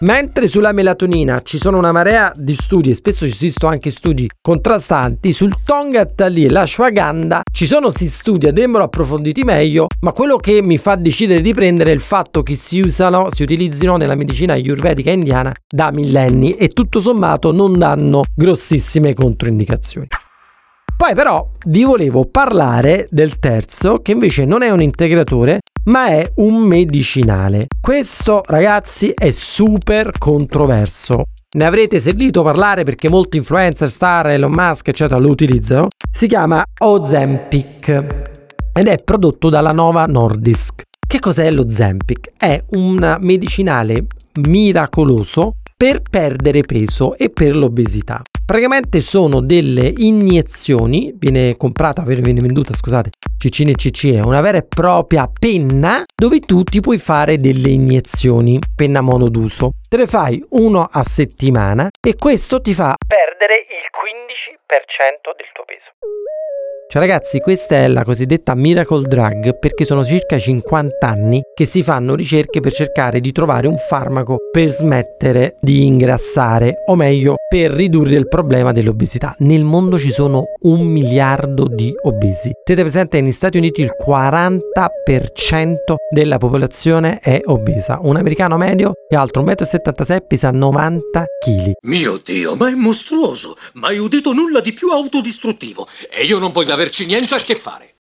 Mentre 0.00 0.46
sulla 0.46 0.70
melatonina 0.72 1.40
ci 1.42 1.58
sono 1.58 1.76
una 1.76 1.90
marea 1.90 2.30
di 2.36 2.54
studi 2.54 2.90
e 2.90 2.94
spesso 2.94 3.26
ci 3.26 3.32
esistono 3.32 3.72
anche 3.72 3.90
studi 3.90 4.30
contrastanti, 4.40 5.32
sul 5.32 5.52
Tongat 5.64 6.24
lì 6.28 6.44
e 6.44 6.50
l'ashwagandha 6.50 7.42
ci 7.50 7.66
sono 7.66 7.90
si 7.90 8.08
studi, 8.08 8.46
andrebbero 8.46 8.84
approfonditi 8.84 9.42
meglio, 9.42 9.88
ma 10.02 10.12
quello 10.12 10.36
che 10.36 10.62
mi 10.62 10.78
fa 10.78 10.94
decidere 10.94 11.40
di 11.40 11.52
prendere 11.52 11.90
è 11.90 11.94
il 11.94 12.00
fatto 12.00 12.44
che 12.44 12.54
si 12.54 12.78
usano, 12.78 13.26
si 13.30 13.42
utilizzino 13.42 13.96
nella 13.96 14.14
medicina 14.14 14.52
ayurvedica 14.52 15.10
indiana 15.10 15.52
da 15.68 15.90
millenni 15.90 16.52
e 16.52 16.68
tutto 16.68 17.00
sommato 17.00 17.50
non 17.50 17.76
danno 17.76 18.22
grossissime 18.36 19.14
controindicazioni. 19.14 20.06
Poi 20.98 21.14
però 21.14 21.48
vi 21.66 21.84
volevo 21.84 22.24
parlare 22.24 23.06
del 23.08 23.38
terzo 23.38 23.98
che 24.02 24.10
invece 24.10 24.44
non 24.44 24.62
è 24.62 24.70
un 24.70 24.82
integratore 24.82 25.60
ma 25.84 26.08
è 26.08 26.32
un 26.38 26.56
medicinale. 26.56 27.68
Questo 27.80 28.42
ragazzi 28.44 29.12
è 29.14 29.30
super 29.30 30.18
controverso. 30.18 31.22
Ne 31.56 31.64
avrete 31.64 32.00
sentito 32.00 32.42
parlare 32.42 32.82
perché 32.82 33.08
molti 33.08 33.36
influencer, 33.36 33.88
star, 33.88 34.26
Elon 34.26 34.50
Musk 34.50 34.88
eccetera 34.88 35.20
lo 35.20 35.30
utilizzano. 35.30 35.86
Si 36.10 36.26
chiama 36.26 36.64
Ozempic 36.80 37.88
ed 38.72 38.88
è 38.88 38.96
prodotto 38.96 39.48
dalla 39.50 39.72
Nova 39.72 40.04
Nordisk. 40.04 40.82
Che 41.06 41.18
cos'è 41.20 41.48
lo 41.52 41.70
Zempic? 41.70 42.32
È 42.36 42.60
un 42.70 43.18
medicinale 43.20 44.06
miracoloso 44.40 45.52
per 45.76 46.02
perdere 46.02 46.62
peso 46.62 47.16
e 47.16 47.30
per 47.30 47.54
l'obesità. 47.54 48.20
Praticamente 48.48 49.02
sono 49.02 49.42
delle 49.42 49.92
iniezioni, 49.94 51.12
viene 51.14 51.54
comprata, 51.58 52.02
viene 52.02 52.40
venduta, 52.40 52.72
scusate, 52.72 53.10
Cicine 53.36 53.74
Cicine, 53.74 54.20
una 54.20 54.40
vera 54.40 54.56
e 54.56 54.62
propria 54.62 55.30
penna 55.30 56.02
dove 56.16 56.40
tu 56.40 56.62
ti 56.62 56.80
puoi 56.80 56.96
fare 56.96 57.36
delle 57.36 57.68
iniezioni, 57.68 58.58
penna 58.74 59.02
monoduso. 59.02 59.72
Te 59.86 59.98
le 59.98 60.06
fai 60.06 60.42
uno 60.52 60.88
a 60.90 61.02
settimana 61.02 61.90
e 62.00 62.16
questo 62.16 62.62
ti 62.62 62.72
fa 62.72 62.94
perdere 63.06 63.66
il 63.68 63.84
15% 63.92 65.36
del 65.36 65.46
tuo 65.52 65.64
peso. 65.66 66.67
Cioè 66.90 67.02
ragazzi, 67.02 67.38
questa 67.40 67.74
è 67.74 67.86
la 67.86 68.02
cosiddetta 68.02 68.54
miracle 68.54 69.02
drug 69.02 69.58
perché 69.58 69.84
sono 69.84 70.02
circa 70.02 70.38
50 70.38 71.06
anni 71.06 71.42
che 71.52 71.66
si 71.66 71.82
fanno 71.82 72.14
ricerche 72.14 72.60
per 72.60 72.72
cercare 72.72 73.20
di 73.20 73.30
trovare 73.30 73.66
un 73.66 73.76
farmaco 73.76 74.38
per 74.50 74.70
smettere 74.70 75.56
di 75.60 75.84
ingrassare, 75.84 76.76
o 76.86 76.94
meglio, 76.94 77.34
per 77.46 77.72
ridurre 77.72 78.16
il 78.16 78.26
problema 78.26 78.72
dell'obesità. 78.72 79.36
Nel 79.40 79.64
mondo 79.64 79.98
ci 79.98 80.10
sono 80.10 80.44
un 80.62 80.80
miliardo 80.86 81.66
di 81.68 81.92
obesi. 82.04 82.52
Tenete 82.64 82.86
presente 82.86 83.20
negli 83.20 83.32
Stati 83.32 83.58
Uniti 83.58 83.82
il 83.82 83.90
40% 84.02 84.60
della 86.10 86.38
popolazione 86.38 87.18
è 87.18 87.42
obesa. 87.44 87.98
Un 88.00 88.16
americano 88.16 88.56
medio 88.56 88.94
che 89.06 89.14
altro 89.14 89.42
1,76 89.42 90.14
m 90.14 90.26
pesa 90.26 90.50
90 90.50 91.24
kg. 91.44 91.72
Mio 91.82 92.18
Dio, 92.24 92.56
ma 92.56 92.70
è 92.70 92.74
mostruoso! 92.74 93.56
Mai 93.74 93.98
udito 93.98 94.32
nulla 94.32 94.60
di 94.60 94.72
più 94.72 94.88
autodistruttivo 94.88 95.86
e 96.10 96.24
io 96.24 96.38
non 96.38 96.50
voglio 96.50 96.76
averci 96.78 97.06
niente 97.06 97.34
a 97.34 97.38
che 97.38 97.56
fare. 97.56 97.96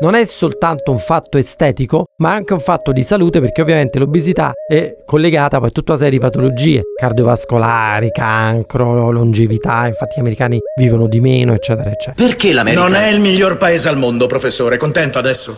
Non 0.00 0.14
è 0.14 0.24
soltanto 0.24 0.90
un 0.90 0.98
fatto 0.98 1.38
estetico, 1.38 2.06
ma 2.18 2.32
anche 2.32 2.54
un 2.54 2.60
fatto 2.60 2.90
di 2.90 3.02
salute 3.02 3.40
perché 3.40 3.62
ovviamente 3.62 4.00
l'obesità 4.00 4.52
è 4.66 4.96
collegata 5.04 5.58
poi 5.58 5.68
a 5.68 5.70
tutta 5.70 5.92
una 5.92 6.00
serie 6.00 6.18
di 6.18 6.24
patologie 6.24 6.82
cardiovascolari, 6.96 8.10
cancro, 8.10 9.12
longevità, 9.12 9.86
infatti 9.86 10.14
gli 10.16 10.20
americani 10.20 10.58
vivono 10.76 11.06
di 11.06 11.20
meno, 11.20 11.54
eccetera, 11.54 11.90
eccetera. 11.90 12.26
Perché 12.26 12.52
l'America? 12.52 12.82
Non 12.82 12.94
è 12.94 13.08
il 13.08 13.20
miglior 13.20 13.56
paese 13.56 13.88
al 13.88 13.96
mondo, 13.96 14.26
professore, 14.26 14.76
contento 14.76 15.20
adesso? 15.20 15.56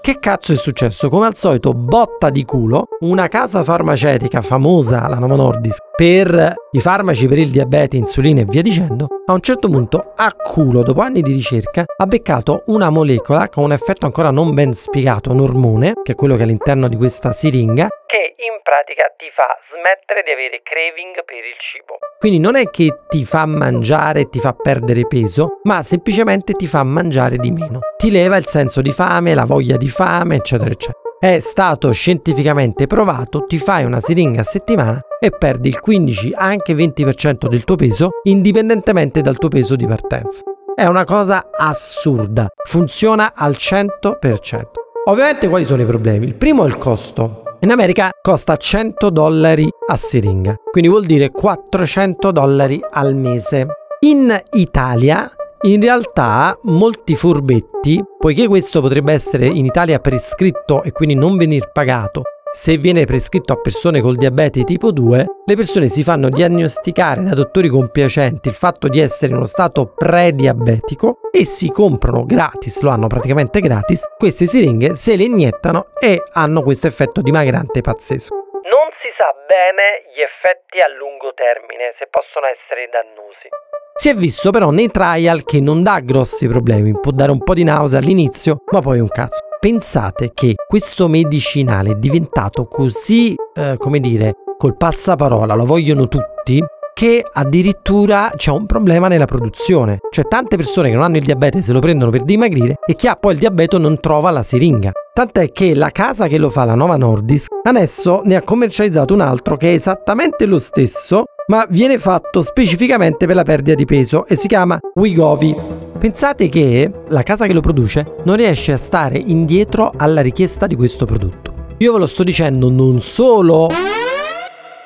Che 0.00 0.18
cazzo 0.18 0.52
è 0.52 0.56
successo? 0.56 1.08
Come 1.08 1.26
al 1.26 1.34
solito, 1.34 1.74
botta 1.74 2.30
di 2.30 2.44
culo, 2.44 2.86
una 3.00 3.28
casa 3.28 3.64
farmaceutica 3.64 4.40
famosa, 4.40 5.08
la 5.08 5.18
Novo 5.18 5.36
Nordisk, 5.36 5.82
per 5.96 6.54
i 6.72 6.80
farmaci 6.80 7.26
per 7.26 7.38
il 7.38 7.48
diabete, 7.48 7.96
insulina 7.96 8.42
e 8.42 8.44
via 8.44 8.60
dicendo, 8.60 9.06
a 9.24 9.32
un 9.32 9.40
certo 9.40 9.70
punto 9.70 10.12
a 10.14 10.30
culo, 10.30 10.82
dopo 10.82 11.00
anni 11.00 11.22
di 11.22 11.32
ricerca, 11.32 11.86
ha 11.96 12.04
beccato 12.04 12.64
una 12.66 12.90
molecola 12.90 13.48
con 13.48 13.64
un 13.64 13.72
effetto 13.72 14.04
ancora 14.04 14.30
non 14.30 14.52
ben 14.52 14.74
spiegato, 14.74 15.30
un 15.30 15.40
ormone, 15.40 15.94
che 16.02 16.12
è 16.12 16.14
quello 16.14 16.34
che 16.34 16.42
è 16.42 16.44
all'interno 16.44 16.88
di 16.88 16.96
questa 16.96 17.32
siringa, 17.32 17.88
che 18.04 18.34
in 18.36 18.60
pratica 18.62 19.10
ti 19.16 19.24
fa 19.34 19.56
smettere 19.72 20.22
di 20.22 20.30
avere 20.32 20.60
craving 20.62 21.24
per 21.24 21.36
il 21.36 21.56
cibo. 21.58 21.96
quindi 22.18 22.40
non 22.40 22.56
è 22.56 22.68
che 22.68 23.04
ti 23.08 23.24
fa 23.24 23.46
mangiare 23.46 24.20
e 24.20 24.28
ti 24.28 24.38
fa 24.38 24.52
perdere 24.52 25.06
peso, 25.06 25.60
ma 25.62 25.80
semplicemente 25.80 26.52
ti 26.52 26.66
fa 26.66 26.82
mangiare 26.84 27.38
di 27.38 27.50
meno. 27.50 27.80
Ti 27.96 28.10
leva 28.10 28.36
il 28.36 28.44
senso 28.44 28.82
di 28.82 28.90
fame, 28.90 29.32
la 29.32 29.46
voglia 29.46 29.78
di 29.78 29.88
fame, 29.88 30.36
eccetera, 30.36 30.70
eccetera. 30.70 30.98
È 31.18 31.40
stato 31.40 31.90
scientificamente 31.92 32.86
provato, 32.86 33.46
ti 33.46 33.56
fai 33.56 33.84
una 33.84 34.00
siringa 34.00 34.42
a 34.42 34.44
settimana 34.44 35.00
e 35.18 35.30
perdi 35.30 35.68
il 35.68 35.80
15 35.80 36.32
anche 36.34 36.74
20% 36.74 37.48
del 37.48 37.64
tuo 37.64 37.76
peso 37.76 38.10
indipendentemente 38.24 39.20
dal 39.20 39.38
tuo 39.38 39.48
peso 39.48 39.76
di 39.76 39.86
partenza. 39.86 40.42
È 40.74 40.84
una 40.84 41.04
cosa 41.04 41.48
assurda, 41.56 42.48
funziona 42.64 43.32
al 43.34 43.56
100%. 43.58 44.62
Ovviamente 45.08 45.48
quali 45.48 45.64
sono 45.64 45.82
i 45.82 45.86
problemi? 45.86 46.26
Il 46.26 46.34
primo 46.34 46.64
è 46.64 46.66
il 46.66 46.76
costo. 46.76 47.42
In 47.60 47.70
America 47.70 48.10
costa 48.20 48.56
100 48.56 49.08
dollari 49.08 49.68
a 49.88 49.96
siringa, 49.96 50.56
quindi 50.70 50.90
vuol 50.90 51.06
dire 51.06 51.30
400 51.30 52.30
dollari 52.30 52.80
al 52.90 53.14
mese. 53.14 53.66
In 54.00 54.38
Italia, 54.52 55.30
in 55.62 55.80
realtà, 55.80 56.58
molti 56.64 57.14
furbetti, 57.14 58.02
poiché 58.18 58.46
questo 58.46 58.82
potrebbe 58.82 59.14
essere 59.14 59.46
in 59.46 59.64
Italia 59.64 59.98
prescritto 59.98 60.82
e 60.82 60.92
quindi 60.92 61.14
non 61.14 61.38
venir 61.38 61.70
pagato, 61.72 62.22
se 62.52 62.76
viene 62.76 63.04
prescritto 63.04 63.52
a 63.52 63.60
persone 63.60 64.00
col 64.00 64.16
diabete 64.16 64.64
tipo 64.64 64.90
2, 64.90 65.26
le 65.44 65.54
persone 65.56 65.88
si 65.88 66.02
fanno 66.02 66.28
diagnosticare 66.28 67.22
da 67.22 67.34
dottori 67.34 67.68
compiacenti 67.68 68.48
il 68.48 68.54
fatto 68.54 68.88
di 68.88 69.00
essere 69.00 69.32
in 69.32 69.36
uno 69.36 69.44
stato 69.44 69.92
prediabetico 69.94 71.18
e 71.30 71.44
si 71.44 71.70
comprano 71.70 72.24
gratis, 72.24 72.80
lo 72.80 72.90
hanno 72.90 73.08
praticamente 73.08 73.60
gratis, 73.60 74.04
queste 74.16 74.46
siringhe, 74.46 74.94
se 74.94 75.16
le 75.16 75.24
iniettano 75.24 75.88
e 76.00 76.22
hanno 76.32 76.62
questo 76.62 76.86
effetto 76.86 77.20
dimagrante 77.20 77.80
pazzesco. 77.80 78.34
Non 78.34 78.88
si 79.02 79.08
sa 79.18 79.34
bene 79.46 80.06
gli 80.14 80.20
effetti 80.20 80.78
a 80.78 80.88
lungo 80.96 81.32
termine, 81.34 81.94
se 81.98 82.08
possono 82.08 82.46
essere 82.46 82.88
dannosi. 82.90 83.48
Si 83.94 84.08
è 84.08 84.14
visto 84.14 84.50
però 84.50 84.70
nei 84.70 84.90
trial 84.90 85.44
che 85.44 85.60
non 85.60 85.82
dà 85.82 86.00
grossi 86.00 86.46
problemi, 86.46 86.98
può 87.00 87.12
dare 87.12 87.32
un 87.32 87.42
po' 87.42 87.54
di 87.54 87.64
nausea 87.64 87.98
all'inizio, 87.98 88.62
ma 88.70 88.80
poi 88.80 89.00
un 89.00 89.08
cazzo. 89.08 89.44
Pensate 89.66 90.30
che 90.32 90.54
questo 90.64 91.08
medicinale 91.08 91.90
è 91.90 91.94
diventato 91.96 92.66
così, 92.66 93.34
eh, 93.52 93.74
come 93.76 93.98
dire, 93.98 94.34
col 94.56 94.76
passaparola, 94.76 95.56
lo 95.56 95.66
vogliono 95.66 96.06
tutti, 96.06 96.62
che 96.94 97.24
addirittura 97.28 98.30
c'è 98.36 98.52
un 98.52 98.64
problema 98.64 99.08
nella 99.08 99.24
produzione. 99.24 99.98
Cioè 100.08 100.28
tante 100.28 100.54
persone 100.54 100.90
che 100.90 100.94
non 100.94 101.02
hanno 101.02 101.16
il 101.16 101.24
diabete 101.24 101.62
se 101.62 101.72
lo 101.72 101.80
prendono 101.80 102.12
per 102.12 102.22
dimagrire 102.22 102.76
e 102.86 102.94
chi 102.94 103.08
ha 103.08 103.16
poi 103.16 103.32
il 103.32 103.40
diabete 103.40 103.76
non 103.78 103.98
trova 103.98 104.30
la 104.30 104.44
siringa. 104.44 104.92
Tant'è 105.12 105.50
che 105.50 105.74
la 105.74 105.90
casa 105.90 106.28
che 106.28 106.38
lo 106.38 106.48
fa, 106.48 106.62
la 106.62 106.76
Nova 106.76 106.96
Nordisk, 106.96 107.50
adesso 107.64 108.22
ne 108.24 108.36
ha 108.36 108.42
commercializzato 108.42 109.14
un 109.14 109.20
altro 109.20 109.56
che 109.56 109.70
è 109.70 109.74
esattamente 109.74 110.46
lo 110.46 110.60
stesso, 110.60 111.24
ma 111.48 111.66
viene 111.68 111.98
fatto 111.98 112.40
specificamente 112.40 113.26
per 113.26 113.34
la 113.34 113.42
perdita 113.42 113.74
di 113.74 113.84
peso 113.84 114.28
e 114.28 114.36
si 114.36 114.46
chiama 114.46 114.78
Wigovi. 114.94 115.95
Pensate 116.06 116.48
che 116.48 116.88
la 117.08 117.24
casa 117.24 117.48
che 117.48 117.52
lo 117.52 117.60
produce 117.60 118.14
non 118.26 118.36
riesce 118.36 118.70
a 118.70 118.76
stare 118.76 119.18
indietro 119.18 119.92
alla 119.96 120.20
richiesta 120.20 120.68
di 120.68 120.76
questo 120.76 121.04
prodotto. 121.04 121.74
Io 121.78 121.92
ve 121.94 121.98
lo 121.98 122.06
sto 122.06 122.22
dicendo 122.22 122.70
non 122.70 123.00
solo 123.00 123.68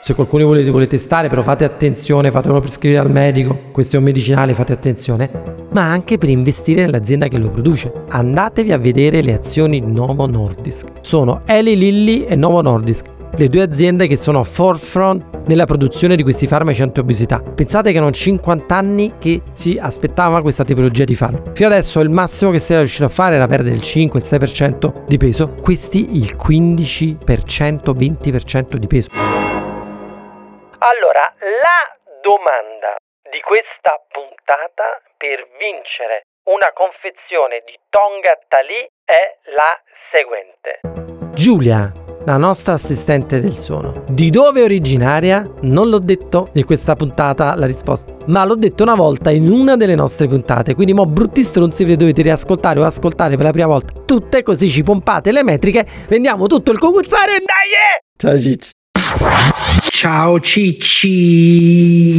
se 0.00 0.14
qualcuno 0.14 0.46
volete, 0.46 0.70
vuole 0.70 0.86
testare, 0.86 1.28
però 1.28 1.42
fate 1.42 1.64
attenzione, 1.64 2.30
fatelo 2.30 2.58
prescrivere 2.58 3.02
al 3.02 3.10
medico, 3.10 3.54
questo 3.70 3.96
è 3.96 3.98
un 3.98 4.06
medicinale, 4.06 4.54
fate 4.54 4.72
attenzione, 4.72 5.28
ma 5.72 5.90
anche 5.90 6.16
per 6.16 6.30
investire 6.30 6.86
nell'azienda 6.86 7.28
che 7.28 7.36
lo 7.36 7.50
produce. 7.50 7.92
Andatevi 8.08 8.72
a 8.72 8.78
vedere 8.78 9.20
le 9.20 9.34
azioni 9.34 9.80
Novo 9.80 10.26
Nordisk. 10.26 10.88
Sono 11.02 11.42
Eli 11.44 11.76
Lilly 11.76 12.24
e 12.24 12.34
Novo 12.34 12.62
Nordisk, 12.62 13.04
le 13.40 13.48
due 13.48 13.62
aziende 13.62 14.06
che 14.06 14.18
sono 14.18 14.44
forefront 14.44 15.46
nella 15.46 15.64
produzione 15.64 16.14
di 16.14 16.22
questi 16.22 16.46
farmaci 16.46 16.82
anti-obesità. 16.82 17.40
Pensate 17.40 17.90
che 17.90 17.96
erano 17.96 18.12
50 18.12 18.74
anni 18.74 19.14
che 19.18 19.40
si 19.54 19.78
aspettava 19.80 20.42
questa 20.42 20.62
tipologia 20.62 21.04
di 21.04 21.14
farmaci. 21.14 21.52
Fino 21.54 21.68
adesso 21.68 22.00
il 22.00 22.10
massimo 22.10 22.50
che 22.50 22.58
si 22.58 22.72
era 22.72 22.82
riuscito 22.82 23.06
a 23.06 23.08
fare 23.08 23.36
era 23.36 23.46
perdere 23.46 23.74
il 23.74 23.80
5, 23.80 24.20
il 24.20 24.26
6% 24.26 25.06
di 25.06 25.16
peso, 25.16 25.54
questi 25.62 26.16
il 26.16 26.36
15%, 26.36 27.16
20% 27.96 28.76
di 28.76 28.86
peso. 28.86 29.08
Allora, 30.76 31.32
la 31.40 31.80
domanda 32.20 32.96
di 33.24 33.40
questa 33.40 33.96
puntata 34.12 35.00
per 35.16 35.48
vincere 35.56 36.28
una 36.52 36.72
confezione 36.74 37.62
di 37.64 37.72
Tonga 37.88 38.36
Tali 38.48 38.84
è 39.02 39.36
la 39.56 39.80
seguente. 40.12 40.80
Giulia, 41.32 41.90
la 42.30 42.36
nostra 42.36 42.74
assistente 42.74 43.40
del 43.40 43.58
suono. 43.58 44.04
Di 44.08 44.30
dove 44.30 44.60
è 44.60 44.62
originaria? 44.64 45.50
Non 45.62 45.88
l'ho 45.88 45.98
detto 45.98 46.50
in 46.52 46.64
questa 46.64 46.94
puntata 46.94 47.56
la 47.56 47.66
risposta, 47.66 48.14
ma 48.26 48.44
l'ho 48.44 48.54
detto 48.54 48.84
una 48.84 48.94
volta 48.94 49.32
in 49.32 49.50
una 49.50 49.74
delle 49.76 49.96
nostre 49.96 50.28
puntate, 50.28 50.76
quindi 50.76 50.92
mo 50.92 51.06
brutti 51.06 51.42
stronzi 51.42 51.82
vi 51.82 51.96
dovete 51.96 52.22
riascoltare 52.22 52.78
o 52.78 52.84
ascoltare 52.84 53.34
per 53.34 53.46
la 53.46 53.50
prima 53.50 53.66
volta 53.66 53.94
tutte 54.04 54.44
così 54.44 54.68
ci 54.68 54.84
pompate 54.84 55.32
le 55.32 55.42
metriche, 55.42 55.84
vendiamo 56.08 56.46
tutto 56.46 56.70
il 56.70 56.78
cocuzzare 56.78 57.36
e 57.36 57.42
dai! 57.44 57.98
Ciao 58.16 58.38
Cicci! 58.38 58.70
Ciao 59.90 60.38
Cicci! 60.38 62.18